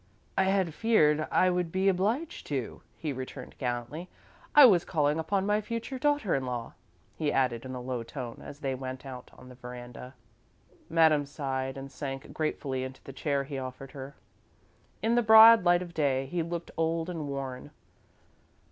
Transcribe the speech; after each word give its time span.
"I 0.35 0.45
had 0.45 0.73
feared 0.73 1.27
I 1.29 1.51
would 1.51 1.71
be 1.71 1.87
obliged 1.87 2.47
to," 2.47 2.81
he 2.97 3.13
returned, 3.13 3.53
gallantly. 3.59 4.09
"I 4.55 4.65
was 4.65 4.83
calling 4.83 5.19
upon 5.19 5.45
my 5.45 5.61
future 5.61 5.99
daughter 5.99 6.33
in 6.33 6.43
law," 6.43 6.73
he 7.15 7.31
added, 7.31 7.65
in 7.65 7.75
a 7.75 7.81
low 7.81 8.01
tone, 8.01 8.41
as 8.43 8.61
they 8.61 8.73
went 8.73 9.05
out 9.05 9.29
on 9.37 9.47
the 9.47 9.53
veranda. 9.53 10.15
Madame 10.89 11.27
sighed 11.27 11.77
and 11.77 11.91
sank 11.91 12.33
gratefully 12.33 12.83
into 12.83 13.03
the 13.03 13.13
chair 13.13 13.43
he 13.43 13.59
offered 13.59 13.91
her. 13.91 14.15
In 15.03 15.13
the 15.13 15.21
broad 15.21 15.65
light 15.65 15.83
of 15.83 15.93
day, 15.93 16.27
she 16.31 16.41
looked 16.41 16.71
old 16.77 17.07
and 17.07 17.27
worn. 17.27 17.69